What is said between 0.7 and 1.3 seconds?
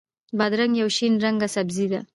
یو شین